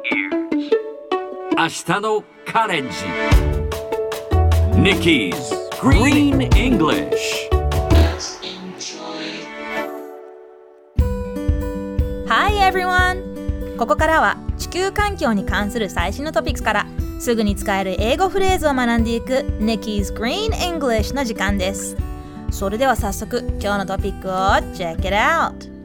[0.00, 2.90] 明日のカレンジ
[4.76, 5.34] Nikki's
[5.80, 7.50] Green English
[12.28, 13.76] Hi everyone!
[13.76, 16.86] ここからは地球環境に関する最新のトピックスから
[17.18, 21.96] すぐに使える英語フレーズを学んでいく Nikki's Green English の時間です
[22.52, 24.32] それでは早速今日のトピックを
[24.76, 25.78] Check it out!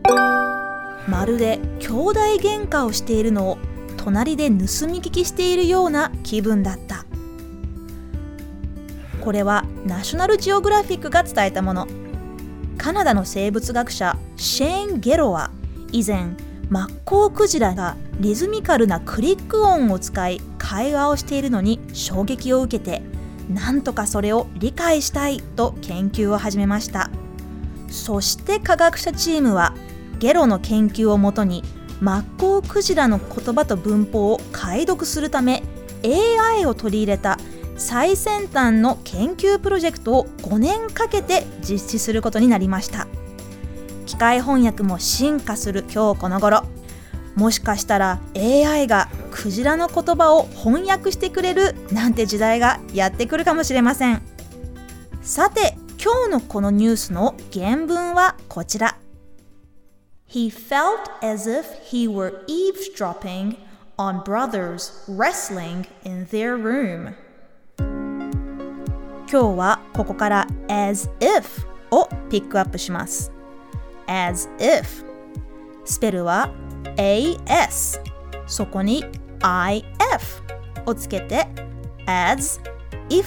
[1.09, 3.57] まるで兄弟喧嘩をしているのを
[4.03, 7.05] 隣で盗み聞きしているような気分だった。
[9.21, 11.87] これはナショナルジオグラフィックが伝えたもの。
[12.77, 15.51] カナダの生物学者シェーン・ゲロは
[15.93, 16.35] 以前
[16.69, 23.01] マッコウクジラがリズミカルなクリック音を使い会話をしているのに衝撃を受けて
[23.49, 27.09] なんとかそれを理解したいと研究を始めました。
[27.87, 29.73] そして科学者チームは
[30.19, 31.63] ゲロの研究をもとに
[32.01, 35.63] マッコウクジラの言葉と文法を解読するため
[36.03, 37.37] AI を取り入れた
[37.77, 43.07] 最先端の研究プロジェクトを5年かけて実施することになりました。
[44.05, 46.63] 機械翻訳も進化する今日この頃。
[47.35, 54.21] もしかしたら AI がクジラの言葉を翻訳してくれるなんて時代がやってくるかもしれません。
[55.23, 58.97] さて今日のこのニュースの原文はこちら。
[60.33, 63.55] He felt as if he were eavesdropping
[63.99, 67.13] on brothers wrestling in their room
[67.77, 73.31] 今日はここから as if をピックアップします
[74.07, 75.05] as if
[75.85, 76.49] スペルは
[76.97, 78.01] as
[78.47, 79.05] そこに
[79.41, 79.83] if
[80.87, 81.45] をつけて
[82.07, 82.59] as
[83.09, 83.23] if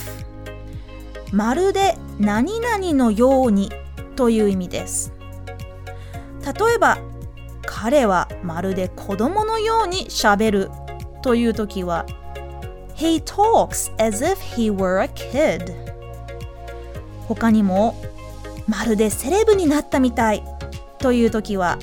[1.31, 3.71] まるで何々のように
[4.17, 5.16] という意味です
[6.47, 6.99] 例えば
[7.67, 10.71] 彼はまるで子供のようにしゃべる
[11.23, 12.07] という時は
[12.95, 15.75] He talks as if he were a kid.
[17.27, 17.95] 他にも
[18.69, 20.43] まるでセレブになったみたい
[20.99, 21.79] という時は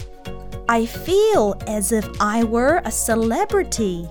[0.67, 4.07] I feel as if I were a celebrity.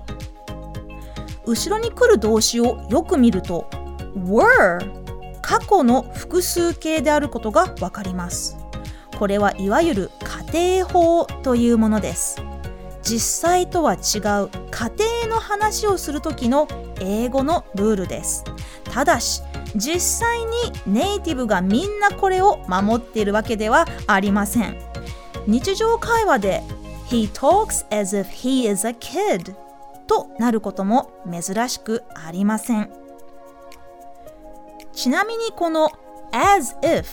[1.45, 3.67] 後ろに来る動詞をよく見ると
[4.15, 4.79] were
[5.41, 8.62] 過去の複数形であることがわかります。
[9.17, 12.41] これはいわゆる仮定法というものです。
[13.01, 16.67] 実際とは違う仮定の話をする時の
[16.99, 18.43] 英語のルールです。
[18.85, 19.41] ただし
[19.75, 24.77] 実際にネイティブがみんなこれを守っているわけではありません。
[25.47, 26.63] 日常会話で
[27.07, 29.53] He talks as if he is a kid
[30.07, 32.89] となることも珍しくありません。
[34.93, 35.89] ちなみにこの
[36.31, 37.03] as if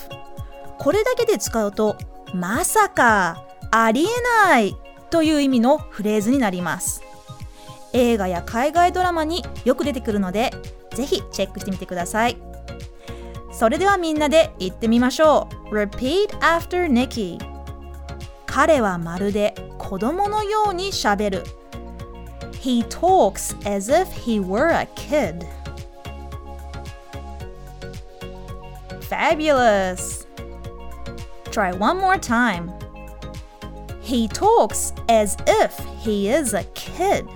[0.80, 1.98] これだけで使うと
[2.32, 4.06] まさかありえ
[4.48, 4.74] ない
[5.10, 7.02] という意味のフレーズになります。
[7.92, 10.52] 映画や海外ドラマによく出てくるので
[10.94, 12.38] ぜひチェックしてみてください。
[13.52, 15.74] それではみんなで言ってみましょう。
[15.74, 17.38] Repeat after Nikki
[18.46, 21.44] 彼はまるで子供のようにしゃべる。
[22.52, 25.46] He talks as if he were a kid
[29.10, 30.19] Fabulous!
[31.50, 32.72] Try one more time.
[34.00, 37.26] He talks as if he is a kid.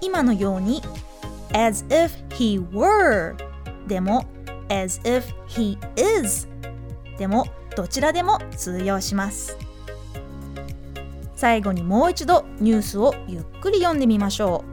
[0.00, 0.82] 今のように
[1.52, 3.34] as if he were
[3.86, 4.24] でも
[4.68, 6.48] as if he is
[7.18, 7.46] でも
[7.76, 9.58] どちらでも通用します
[11.34, 14.64] 最後にもう一度ニュースをゆっくり読んでみましょ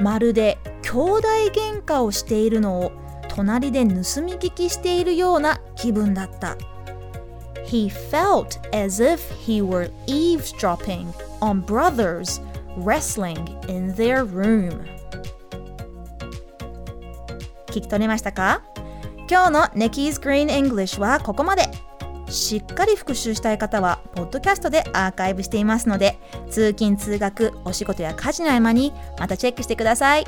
[0.00, 2.92] うまるで兄弟喧嘩をしているのを
[3.38, 6.56] 隣で盗み聞きしているような気分だった。
[7.66, 11.06] He felt as if he were eavesdropping
[11.40, 12.42] on brothers
[12.76, 13.38] wrestling
[13.70, 14.82] in their room.
[17.66, 18.60] 聞き取れましたか？
[19.30, 21.68] 今日の Nikki's Green English はここまで。
[22.28, 26.18] しっかり復習したい方はポッドキャストでアーカイブしていますので
[26.50, 30.24] 通勤通学お仕事や家事の合間にまたチェックしてください。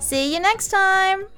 [0.00, 1.37] See you next time!